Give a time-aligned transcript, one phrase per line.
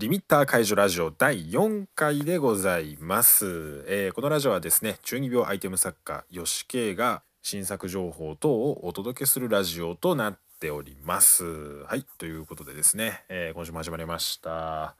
[0.00, 11.84] リミッター解除ラジオ第4回でございます、えーこのラジオはですね中二病アイテム作家吉圭が新作情報等をお届けするラジオとなっております。
[11.84, 14.96] はいということでですね、えー今週も始まりました。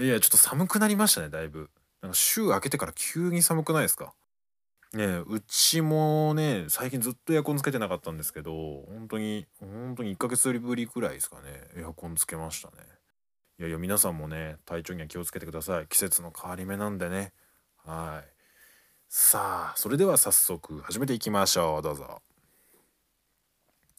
[0.00, 1.70] いやちょっと寒くなりましたねだいぶ。
[2.02, 4.12] なんか週明けてから急に寒くないですか？
[4.94, 8.50] ねうちもね最近ずっとエアコンつけてなかったんですけど
[8.88, 11.42] 本当に本当に1ヶ月ぶりくらいですかね。
[11.76, 12.74] エアコンつけましたね。
[13.60, 15.86] いやいや皆さんもね体調には気をつけてください。
[15.86, 17.34] 季節の変わり目なんでね。
[17.84, 18.28] はい。
[19.06, 21.82] さあそれでは早速始めていきましょう。
[21.82, 22.22] どうぞ。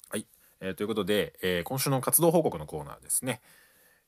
[0.09, 0.25] はい、
[0.61, 3.39] えーということで、えー今週の活動報告のコーナーですね。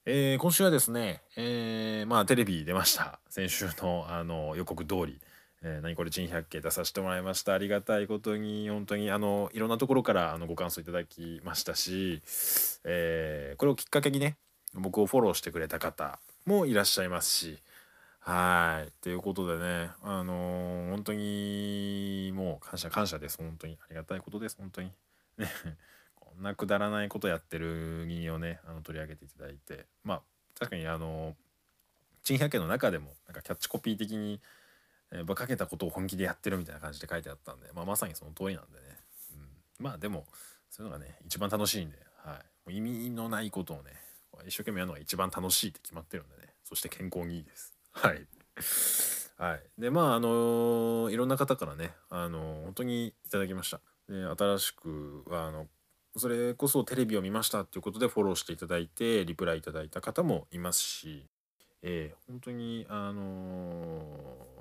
[0.08, 3.20] えー今週はですね、えーまあテレビ出ました。
[3.30, 5.22] 先週のあの予告通り
[5.62, 7.54] 「えー何これ珍百景」出させてもらいました。
[7.54, 12.24] ありがたいことに本当にあのいろんなところからあのご感想いただきましたし、
[12.86, 14.38] えーこれをきっかけにね
[14.74, 17.60] 僕をフォローしてくれた方もいらっしゃいますし。
[18.20, 18.92] はい。
[19.02, 23.38] ということでねあのー本当にもう感謝感謝です。
[23.38, 23.78] 本当に。
[23.84, 24.58] ありがたいことです。
[24.58, 24.92] 本当に。
[25.38, 25.50] ね。
[26.16, 29.86] こんなくだらないことやってる人間をねあの取り上げていただいて。
[30.04, 30.22] まあ
[30.58, 31.36] 確かにあの
[32.24, 34.40] 珍百景の中でもなんかキャッチコピー的に、
[35.12, 39.00] えー馬鹿げたことを本気でやってるみたいな感じで書いてあったんで、まあ、まさにその通りなんでね、
[39.80, 40.26] うん、まあでも
[40.70, 43.92] そういうのがね一番楽しいんで、はい、意味のないことをね
[44.46, 47.74] 一生懸命やるのが一番楽しいって決まってるんでねそして健康にいいです。
[47.92, 48.26] はい
[49.38, 53.82] はい、でまああのいろんな方からねあの本当にいただきました。
[54.08, 55.68] で新しくはあの
[56.16, 61.28] それこそテレビを見ましたっていうことでフォローしていただいてリプライいただいた方もいますし、
[61.82, 64.54] えー本当にあのー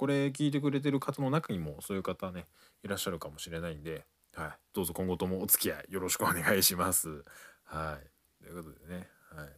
[0.00, 2.46] これ聞いてくれてる方の中にもそういう方ね
[2.82, 7.22] いらっしゃるかもしれないんで、はい、どうぞ今後ともお付き合いよろしくお願いします。
[7.64, 9.48] はい、ということでね、はい、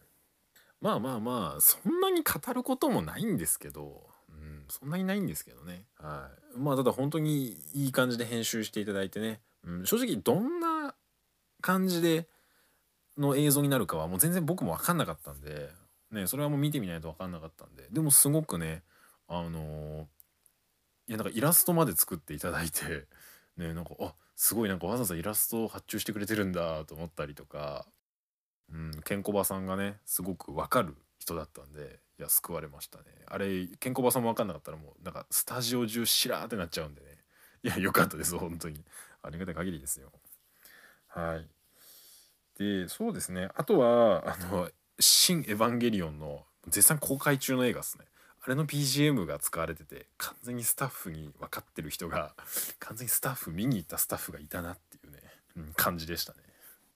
[0.81, 10.95] まあまあまあそんなに語ることもないんですけど、うん、そんなにないんですけどね、はい、まあただ本当にいい感じで編集していただいてね、うん、正直どんな
[11.61, 12.27] 感じで
[13.17, 15.69] の映像になるかはもう全然僕も分かんなかったんで、
[16.11, 17.87] ね、それはもう見てみないと分かんなかったんで。
[17.91, 18.83] でもすごくね
[19.27, 20.05] あのー
[21.07, 23.07] いやなんかイラストまで作っていただいて
[23.57, 27.85] ねなんかあすごいなんかわざわざイラストを発注してくれてるんだと思ったりとか、
[28.73, 33.05] うん、ケンコバさんがねすごく分かる人だったんでいや救われましたね。
[33.27, 37.07] あれケンコバさんも分かんなかったらもうなんかスタジオ中しらーってなっちゃうんでね。
[37.63, 38.83] いやよかったです本当に。
[39.21, 40.11] ありがたい限りですよ。
[41.07, 41.47] はい。
[42.57, 43.49] でそうですね。
[43.55, 44.69] あとはあの
[44.99, 48.05] 「新エヴァンゲリオン」の絶賛公開中の映画ですね。
[48.45, 52.35] あれの BGM が使われてて完全にスタッフに分かってる人が
[52.79, 55.19] 完全にスタッフ見に行ったスタッフがいたなっていうね、
[55.55, 56.39] うん感じでしたね。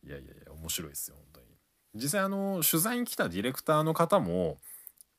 [0.04, 1.37] いやいやいや面白いですよ本当
[1.98, 4.58] 実際あの取材に来たディレクターの方も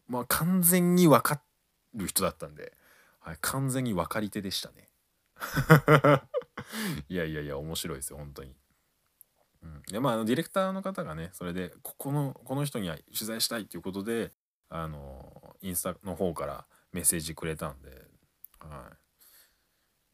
[0.07, 1.41] まあ完全に分か
[1.95, 2.73] る人だったんで、
[3.21, 4.89] はい、完全に分かり手でしたね。
[7.09, 8.57] いやいやいや面白いですよ本当に。
[9.63, 14.33] うん、でまああのディレクターの方がねそれでここのこの人には取材したいっていうことで
[14.69, 17.91] あのインスタの方からメッセージくれたんで、
[18.61, 18.93] は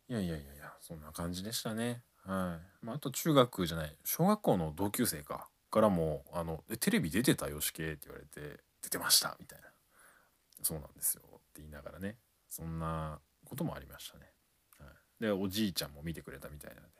[0.08, 2.02] い、いやいやいやいやそんな感じでしたね。
[2.24, 2.84] はい。
[2.86, 5.48] まあ、あと中学じゃない小学校の同級生か。
[5.74, 7.48] からも「あのテレビ出てた？
[7.48, 9.66] よしけ」って言われて「出てました」みたいな
[10.62, 12.16] 「そうなんですよ」って言いながらね
[12.48, 14.32] そんなこともありましたね。
[14.78, 16.90] はい、でおじいちゃんも見てくれたみたいなんで、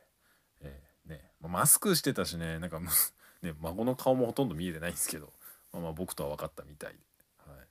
[0.59, 1.31] えーね。
[1.39, 2.89] マスクしてたしねなんかむ
[3.41, 5.31] ね孫の顔もほとんど見えてないんですけど、
[5.71, 6.99] まあ、まあ僕とは分かったみたいで、
[7.49, 7.67] はい、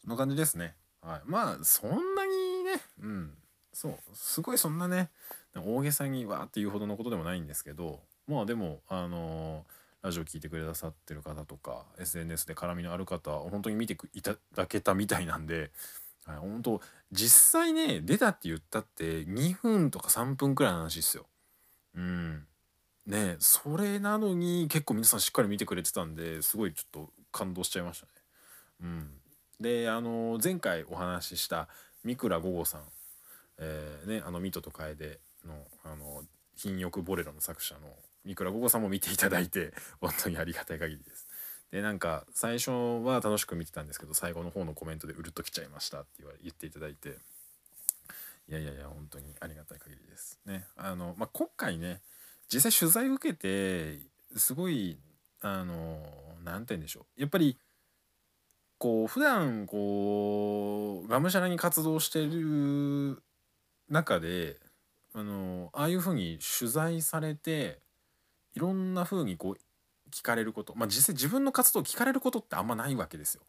[0.00, 0.76] そんな感じですね。
[1.02, 3.38] はい、まあそんなにねうん。
[3.72, 3.98] そう。
[4.16, 5.12] すごいそんなね
[5.54, 15.70] 大げさにわーっていうほどのことでもないんですけどまあでもあのーラジオ聞いてくださってる方とか SNS で絡みのある方は本当に見てくいただけたみたいなんで、
[16.26, 16.80] はい、本当
[17.12, 21.26] 実際ね出たって言ったって2分とか3分くらいの話ですよ。
[21.94, 22.46] うん
[23.06, 28.12] ねそれなのに結構皆さんしっかり見てくれてたんですごいちょっと感動しちゃいましたね。
[28.82, 29.10] うん、
[29.60, 31.68] であの前回お話しした
[32.02, 32.82] 三倉午後さん、
[33.58, 36.24] えーね、あの「ミトと楓の」あの
[36.56, 37.94] 「品欲ボレロ」の作者の
[38.24, 41.26] 三倉午後さんも見ていただいて 本当にありがたい限りです。
[41.70, 47.18] でなんか最初は楽しく見てたんですけど最後の方のコメントでうるっときちゃいましたって言われ言っていただいて
[48.48, 50.38] いやいやいや本当にありがたい限りです。
[50.44, 52.02] ねあの、まあ、今回ね
[52.52, 54.00] 実際取材を受けて
[54.36, 54.98] すごい
[55.40, 57.58] あの何て言うんでしょうやっぱり
[58.78, 63.22] こう普段こうがむしゃらに活動してる
[63.88, 64.58] 中で
[65.14, 67.81] あのああいうふうに取材されて
[68.54, 70.74] いろんなふうにこう聞かれること。
[70.76, 73.42] まあ実際自分の活動を聞かれることってあんまないわけですよ。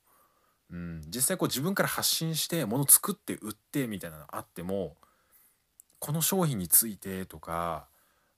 [0.71, 4.95] うん、実際こう自分から発信して物作って売ってみたいなのあっても
[5.99, 7.87] この商品についてとか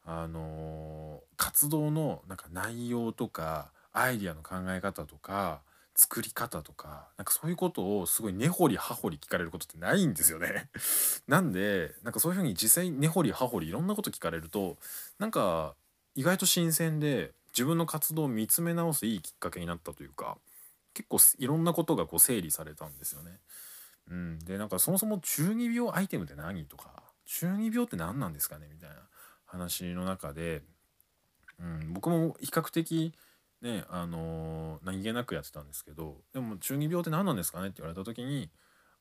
[0.04, 5.62] あのー、活動のなんか内容とかアイディアの考え方とか
[5.96, 10.70] 作り方とかなんかそういうことをすごい根掘り葉掘り聞かれることってないんですよね。
[11.28, 14.78] なんでなんかそういうふうに実際根掘り葉掘りいろんなこと聞かれると
[15.18, 15.76] なんか
[16.16, 20.38] 意外と新鮮で自分の活動を見つめ直すいいきっかけになったというか
[20.94, 23.40] 結構いろんなことがこう整理されたんですよね。
[24.10, 28.96] うん、でなんかそもそも中二病アイテムって何とか中二病って何なんですかねみたいな
[29.46, 30.62] 話の中で、
[31.60, 33.14] うん、僕も比較的
[33.62, 38.50] ねあのー、何気なくやってたんですけどでも中二病って何なんですかねって言われた時に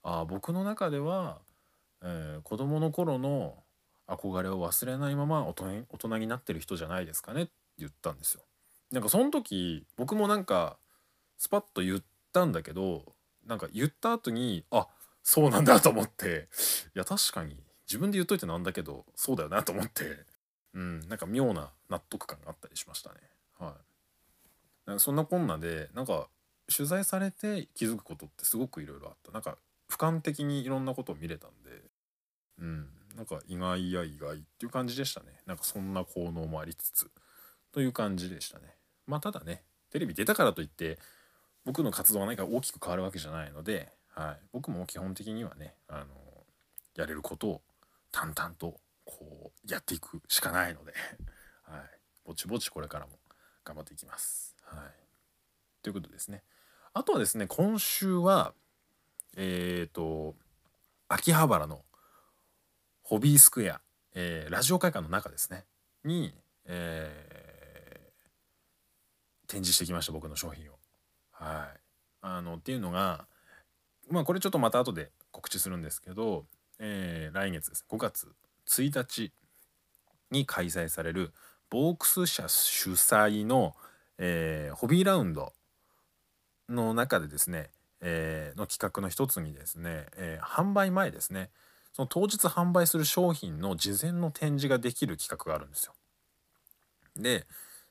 [0.02, 1.38] あ僕の中では、
[2.02, 3.58] えー、子供の頃の
[4.06, 8.42] 憧れを忘れないまま大人大人になってる人じゃないですかねって言ったんですよ。
[8.90, 10.76] なんかその時僕もなんか
[11.38, 12.02] スパッと言っ
[12.32, 13.14] たんだけど
[13.46, 14.86] なんか言った後にあ
[15.22, 16.48] そうなんだと思って
[16.94, 17.56] いや確かに
[17.86, 20.24] 自分で言っといてなんだけどそうだよなと思って
[20.74, 23.16] うんなんか妙な納得感があったりしましたね。
[23.58, 23.74] は
[24.94, 26.28] い、そんなこんなでなんか
[26.74, 29.56] 取材されて気づくことってすごくいろいろあったなんか
[29.90, 31.70] 俯瞰的にいろんなことを見れたんで
[32.60, 35.26] うんなんか意外や意外っていう感じでしたね。
[35.46, 37.10] なんかそんな効能もありつつ
[37.72, 38.74] という感じでしたね。
[39.06, 40.98] まあただねテレビ出たからといって
[41.64, 46.06] 僕の活動が何か大きく変わるわけじゃないので、はい、僕も基本的にはねあの
[46.96, 47.62] やれることを
[48.12, 50.92] 淡々とこうやっていくしかないので、
[51.64, 53.18] はい、ぼちぼちこれからも
[53.64, 54.56] 頑張っていきます。
[54.62, 56.42] はい、ということですね。
[56.92, 58.54] あとはですね今週は
[59.36, 60.36] えっ、ー、と
[61.08, 61.84] 秋葉原の
[63.04, 63.80] ホビースクエア、
[64.14, 65.64] えー、ラジオ会館の中ですね。
[66.04, 66.34] に、
[66.64, 70.74] えー、展示してきました僕の商品を。
[71.30, 71.80] はい、
[72.22, 73.26] あのっていうのが
[74.08, 76.46] まあこれちょっとまた後で告知するんですけど、
[76.78, 78.28] えー、来月です5月
[78.68, 79.32] 1日
[80.30, 81.32] に開催される
[81.68, 83.74] ボークス社主催の、
[84.16, 85.52] えー、ホビーラウンド
[86.70, 87.68] の中でですね、
[88.00, 91.50] えー、の企画の一つにですね、えー、販売前ですね
[91.94, 95.94] その当日販売する商品の事前の展示ができる企画があるんですよ。
[97.16, 97.46] で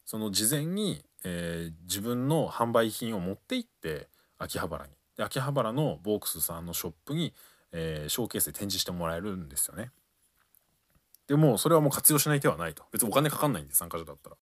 [0.05, 4.07] その事前にえー、自分の販売品を持って行って
[4.37, 7.33] 秋葉原に秋葉原のボークスさんのショップに、
[7.71, 9.91] えー、ショーケースで展示してもらえるんですよね。
[11.27, 14.35] でもそれはもう活用しない手はないと別にお金かかんないんで参加者だったら。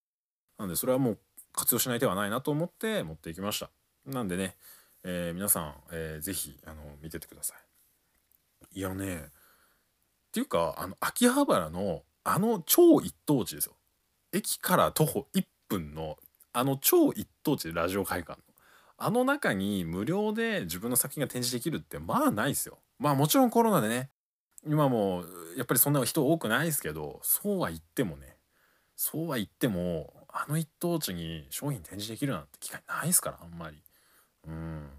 [0.57, 1.19] なんでそれはもう
[1.53, 3.69] 活用しない手はないなと思って持っていきました。
[4.05, 4.55] なんでね、
[5.03, 7.55] えー、皆さん、えー、ぜひあの見ててくださ
[8.73, 8.79] い。
[8.79, 9.29] いやね
[10.31, 13.73] っていうかあの秋葉原のあの超一等地ですよ。
[14.31, 16.17] 駅から徒歩1分の
[16.53, 18.45] あの超一等地でラジオ会館の
[18.97, 22.79] あの中に無料で自分の作品が展示できるってまあないですよ。
[22.97, 24.09] まあもちろんコロナでね
[24.65, 25.25] 今も
[25.57, 28.37] やっぱりそんな人多くないですけどそうは言ってもね
[28.95, 33.83] そうは言ってもあの一等地に商品展示できるなんて機会ないですからあんまり。
[34.47, 34.89] うん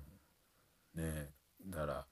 [0.94, 1.30] ね
[1.64, 2.06] だから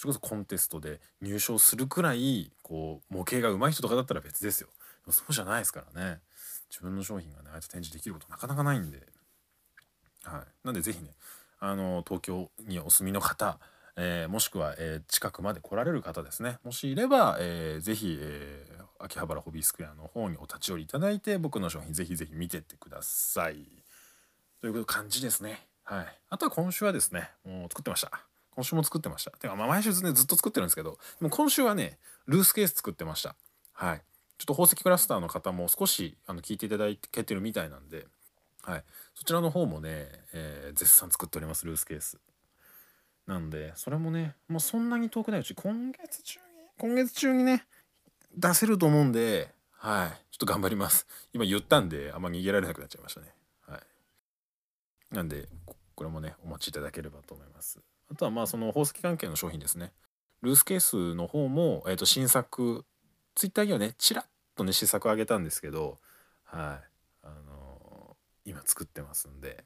[0.00, 4.68] それこそコンテストで入賞するくらいこう模型が上手い人とかだったら別ですよ。
[5.10, 6.20] そうじゃないですからね。
[6.70, 9.02] 自分の商品がねああやって展示できることなかなかないんで、
[10.24, 11.10] はい、なんで是非ね
[11.58, 13.58] あの東京にお住みの方、
[13.94, 16.56] えー、もしくは、えー、近くまで来られる方ですね。
[16.64, 23.66] もしいれば、えー、ぜひ、えー、秋葉原ホビースクエアの方にお立ち寄りいただいて僕の商品ぜひぜひ見てってください。
[24.62, 25.66] という感じですね。
[25.84, 26.06] はい。
[26.30, 28.29] あとは今週はですねもう作ってました。
[28.60, 29.30] 今週も作ってました。
[29.30, 33.34] てかまあ毎週ねずっと作ってるんですけどでも今週はねルースケース作ってました。
[33.72, 34.02] はい。
[34.36, 38.06] ちょっと宝石クラスターの方も少しあの聞いていただけてるみたいなんで、
[38.62, 42.18] はい、そちらの方もね、えー、絶賛作っておりますルースケース。
[43.26, 46.44] なんでそれもねもうそんなに遠くないうち今月中に
[46.76, 47.64] 今月中にね
[48.36, 50.10] 出せると思うんではい。
[50.30, 51.06] ちょっと頑張ります。
[51.32, 53.32] 今言ったんであんま逃げられなくなっちゃいましたね。
[53.66, 55.14] はい。
[55.14, 55.48] なんで
[55.94, 57.78] これもねお待ちいただければと思います。
[58.10, 59.92] あとはまあその宝石関係の商品ですね。
[60.42, 62.84] ルースケースの方も、えー、と新作
[63.34, 64.26] ツイッターにはねちらっ
[64.56, 65.98] とね試作をあげたんですけど
[66.44, 66.90] はい。
[67.22, 69.64] あのー、今作ってますんで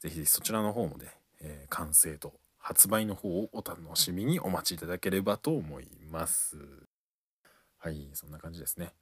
[0.00, 1.06] 是非そちらの方もね、
[1.40, 6.56] えー、完成と発売の方をお楽しみにお待ちいただければと思います。
[7.78, 8.92] はいそんな感じですね。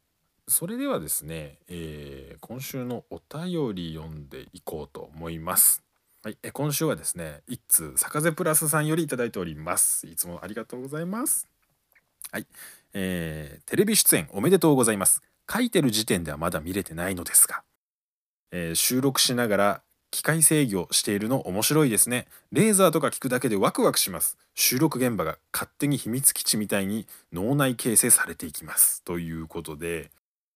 [0.46, 5.82] それではですね、えー、今週のお便り読んでいこうと思います。
[6.24, 10.06] はい、え今週はですね、一通坂瀬プラスさんより頂いております。
[10.06, 11.46] いつもありがとうございます。
[12.32, 12.46] はい、
[12.94, 15.20] えー、テレビ出演おめでとうございます。
[15.52, 17.62] 書いてる時点ではまだ見れてないのですが、
[18.52, 30.10] えー、収録しながら機械制御しているの面白いですねレーザーとか聞くだけでワクワクします収録現場が勝手に秘密基地みたいに脳内形成されていきますということで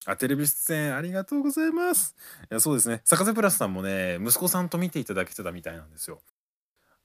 [0.09, 2.17] あテレビ出演ありがとうございます。
[2.51, 3.03] いやそうですね。
[3.05, 6.21] 坂瀬プラスさんもね息子さんと見ていただけてたみたいなんですよ。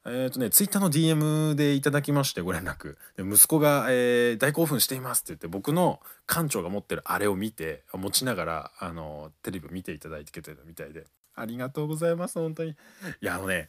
[0.06, 2.96] えっ、ー、とねツイッターの DM でいただきましてご連絡。
[3.18, 11.06] で息子が、えー、大興奮しています」って言って僕の館長が持ってるあれを見て持ちながらあのテレビを見ていただいてたみたいで。
[11.36, 12.72] ありがとうございます本当に。
[12.72, 12.76] い
[13.20, 13.68] やあのね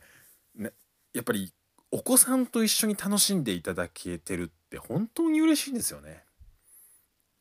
[0.55, 0.73] ね
[1.13, 1.53] やっぱり
[1.91, 6.23] お子さんと一緒に楽しんでいただけてるって本当に嬉しいんですよね。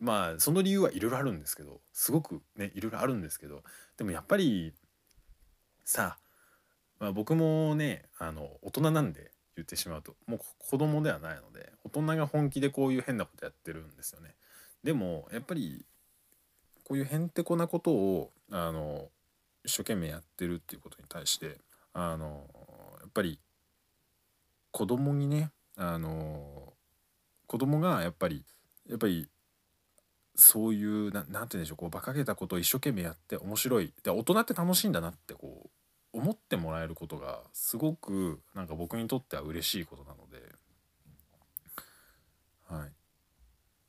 [0.03, 3.63] まあその理由はいろいろあるんですけどすごくねいろいろあるんですけど
[3.98, 4.74] でもやっぱり
[5.86, 6.17] さ、
[7.00, 14.36] まあ、僕もねあの大人なんで言ってしまうともう子供ではないので大人が本気でこういう変なことやってるんですよね。
[14.83, 15.86] でもやっぱり
[16.83, 19.07] こういうへんてこなことをあの
[19.63, 21.60] 一生懸命やってるっていうことに対して
[21.93, 22.45] あの
[23.00, 23.39] やっぱり
[24.72, 26.74] 子供にねあの
[27.48, 28.43] 子供がやっぱり
[28.89, 29.29] やっぱり
[30.35, 35.69] そういうななんて言うんでしょうこう馬鹿げたことを一生懸命やって面白いで大人って楽しいんだなってこ
[36.13, 40.37] う思ってもらえることがすごくなんか僕にとっては嬉しいことなので
[42.67, 42.91] はい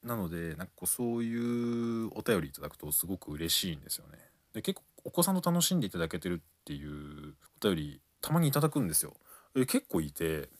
[0.06, 4.18] なのでなんかこうそういうお便りいただくとすごく嬉しいんですよね。
[4.52, 9.14] で結構お子さんと楽しんでいただけてるっていうお便りたまにいただくんですよ。
[9.56, 10.50] え結構いて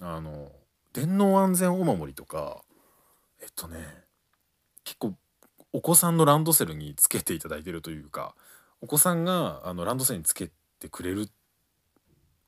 [0.00, 0.50] あの
[0.92, 2.64] 電脳安全お守りとか
[3.40, 3.78] えっとね
[4.90, 5.14] 結構
[5.72, 8.34] お子さんのランドセルにつけていただいてるというか
[8.80, 11.28] お子さんがあのランドセルにつけてくれる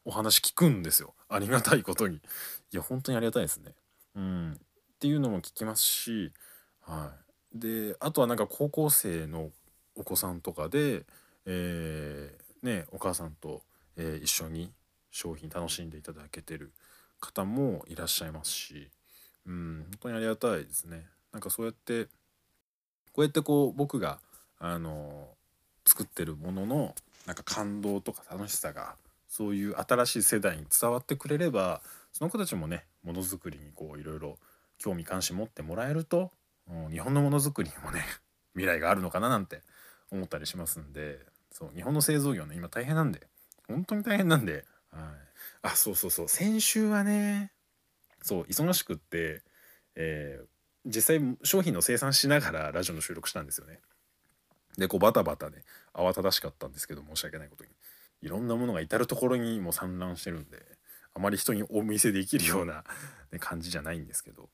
[0.04, 1.14] お話聞くんですよ。
[1.28, 2.16] ありがたいことに。
[2.16, 2.20] い
[2.72, 3.74] や本当にありがたいですね。
[4.16, 4.52] うん。
[4.54, 4.56] っ
[4.98, 6.32] ていうのも聞きますし
[6.80, 7.12] は
[7.54, 7.58] い。
[7.60, 9.50] であとはなんか高校生の
[9.94, 11.06] お子さんとかで
[11.46, 13.62] えー、ね、お母さんと、
[13.96, 14.72] えー、一緒に
[15.12, 16.72] 商品楽しんでいただけてる
[17.20, 18.90] 方もいらっしゃいますし、
[19.46, 21.06] うん、本当にありがたいですね。
[21.32, 22.08] なんかそうやって
[23.12, 24.18] こうやってこう僕が
[24.58, 25.28] あの
[25.86, 26.94] 作ってるものの
[27.26, 28.96] なんか感動とか楽しさが
[29.28, 31.80] そういう新しい世代に伝わってくれれば
[32.12, 34.38] その子たちもねものづくりにこういろいろ
[34.78, 36.30] 興味関心持ってもらえると、
[36.68, 38.04] うん、日本のものづくりにもね
[38.54, 39.62] 未来があるのかななんて
[40.10, 43.26] 思ったりしますんでそう日本の製造業ね今大変なんで
[43.68, 45.02] 本当に大変なんで、はい、
[45.62, 47.52] あそうそうそう先週はね
[48.20, 49.42] そう忙しくって、
[49.94, 50.46] えー、
[50.84, 53.80] 実際商品の生産しながらラジオの収録したんですよね。
[54.78, 57.70] でこうバタバタね慌ただしかったんですけど申し訳ないことに
[58.22, 60.58] いろんなものが至る所にもう散乱してるんで
[61.14, 62.84] あまり人にお見せできるような、
[63.30, 64.48] ね、感じじゃないんですけど、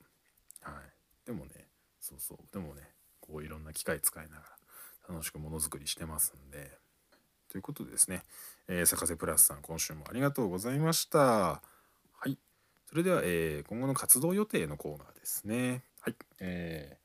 [0.62, 1.68] はい、でもね
[2.00, 2.82] そうそうでもね
[3.20, 4.42] こういろんな機械使いなが
[5.08, 6.72] ら楽しくものづくりしてますんで
[7.50, 8.22] ということでですね、
[8.68, 11.18] えー、坂瀬プラスさん今週もありがとうございました。
[11.18, 11.60] は
[12.26, 12.38] い。
[12.86, 15.82] それでは、えー、今後の活動予定のコーナーですね。
[16.08, 16.16] はい。
[16.40, 16.96] え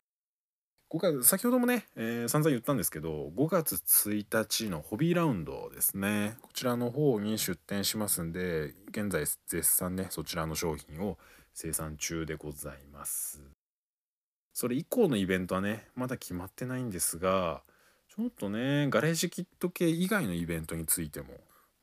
[0.89, 6.37] ー、5月、先ほどもね、えー、散々言ったんですけど、5月1日のホビーラウンドですね。
[6.41, 11.17] こちらの方に出店しますんで、現在絶賛ね、そちらの商品を
[11.53, 13.41] 生産中でございます。
[14.53, 17.61] それ以降のイベントはね、まだ決まってないんですが、
[18.15, 21.29] ちょっとねガレージキット系以外のイベントについても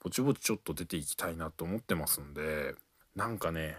[0.00, 2.76] ぼちぼちちょっと出ていきたいなと思ってますんで
[3.16, 3.76] なんかね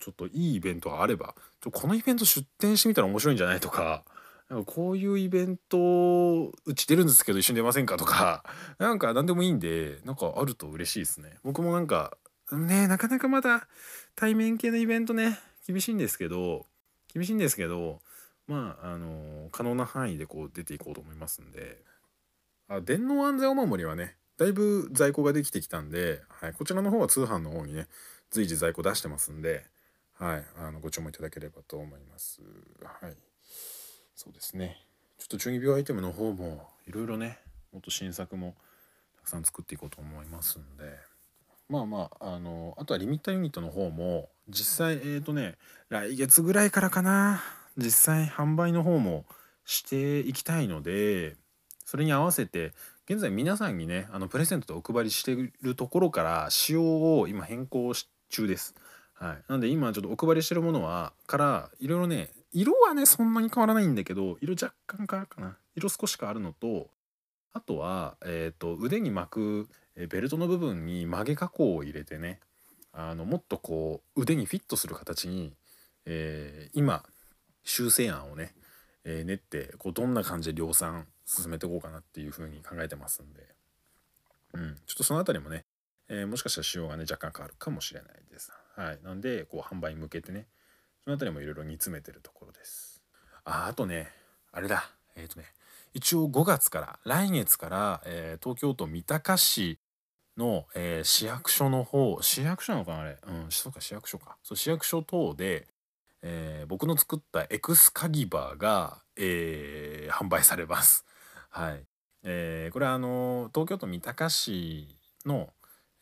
[0.00, 4.04] ちょっといいイベントがあればちょこのイベント出店してみたら面白いんじゃないとか
[4.48, 8.42] なんかこういうイベントうち出るんですけど一緒に出ませんかとか
[8.78, 11.38] なんか何でもいいんでなんかあると嬉しいですね。
[11.44, 12.16] 僕もなんか
[12.50, 13.68] ねなかなかまだ
[14.16, 16.66] 対面系のイベントね厳しいんですけど
[17.14, 18.00] 厳しいんですけど
[18.48, 21.84] まああの可能な範囲でこう出ていこうと思いますんで。
[22.70, 27.88] あ電脳安全お守りはねだいぶ在庫ができてきたんで、はい、こちらの方は通販の方にね
[28.30, 29.66] 随時在庫出してますんで、
[30.20, 32.42] はい、あのご注文いただければと思います。
[32.84, 33.16] はい、
[34.14, 34.76] そうですね。
[35.18, 37.38] ちょっと中二病アイテムの方もいろいろね
[37.72, 38.54] もっと新作も
[39.16, 40.84] たくさん作っていこうと思いますんで。
[41.70, 45.56] まあまああのあとはリミッターユニットの方も実際えっ、ー、とね
[45.88, 47.42] 来月ぐらいからかな。
[47.78, 49.24] 実際販売の方も
[49.64, 51.36] していきたいので
[51.86, 52.74] それに合わせて
[53.08, 57.94] 現在皆さんにねあのプレゼントでお配りしているところから仕様を今変更
[58.28, 58.74] 中です。
[59.20, 65.56] はい、なので今ちょっとお配りしてるものはからいろいろね色はねそんなに変わらないんだけど色若干変わるかな。
[65.76, 66.88] 色少し変わるのと
[67.52, 72.40] あとは、えーと、と腕に巻くベルトの部分に曲げ加工を入れてね
[72.92, 75.52] あのもっとこう腕にフィットする形に、
[76.06, 77.04] えー、今
[77.62, 78.54] 修正案をね、
[79.04, 83.46] えー、練ってこうどんな感じで量産進めていこうかなっていうふうに考えてますんで、
[84.54, 85.64] うん、ちょっとその辺りもね
[86.10, 88.52] えー、もしかしたら仕様がね若干変わるかもしれないです。
[88.80, 90.46] はい、なんでこう販売に向けてね
[91.04, 93.02] その辺りもいろいろ煮詰めてるところです。
[93.44, 94.08] ああとね
[94.52, 95.46] あれだえっ、ー、とね
[95.92, 99.78] 一応5月から来月から、えー、東京都三鷹市
[100.38, 103.18] の、えー、市役所の方市役所なのかなあれ？
[103.28, 105.68] うんそうか市役所かそう市役所等で、
[106.22, 111.04] えー、僕の作ったエクスカギバーが、えー、販売されます。
[111.50, 111.84] はい。
[112.22, 114.96] えー、これはあの東京都三鷹市
[115.26, 115.50] の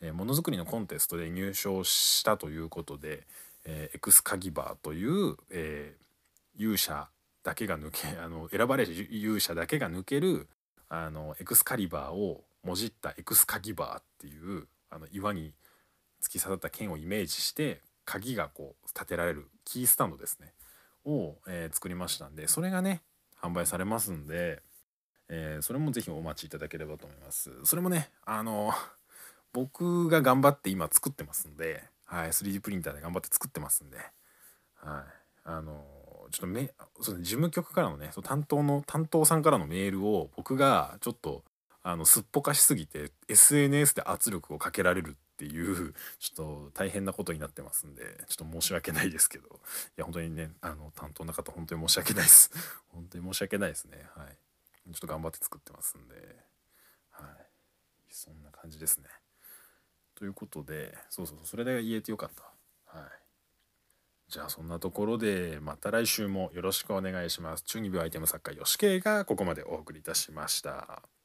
[0.00, 3.26] えものづくりのコンテストで入賞したということで、
[3.64, 7.08] えー、エクスカギバーという、えー、勇者
[7.42, 10.48] だけが抜け あの選ばれる勇者だけが抜ける
[10.88, 15.52] あのエクスカリバーをもじったエクスカギバーっていうあの岩に
[16.22, 20.54] 突き刺さった剣をイメージして鍵がこう立てられるキースタンドですね
[21.04, 23.02] を、えー、作りましたんでそれがね
[23.40, 24.62] 販売されますんで、
[25.28, 27.52] えー、それも是非お待ちいただければと思います。
[27.64, 28.72] それもねあの
[29.52, 34.06] 僕が頑張って今作ってますんで、はい、3D プリンターで頑張って作ってますんで、はい、
[35.44, 35.84] あの
[36.30, 41.42] ちょっとめその事務局からのねその担当の担当さんからのメールを僕がちょっと
[41.82, 49.50] あのすっぽかしすぎて SNS で圧力をかけられるっていう ちょっと大変なことになってますんでちょっと申し訳ないですけどい
[49.96, 52.50] や本当にねあの担当の方本当に申し訳ないです。
[52.88, 54.06] 本当に申し訳ないですね。
[54.14, 54.38] はい。
[54.92, 56.14] ちょっと頑張って作ってますんで
[57.10, 57.46] はい。
[58.10, 59.08] そんな感じですね。
[60.18, 62.98] ということでそうそうそれで言えてよかった。
[62.98, 63.10] はい。
[64.28, 67.62] じゃあそんなところでまた来週もよろしくお願いします。
[67.62, 71.08] 中二病アイテム作家よしけいがここまでお送りいたしました。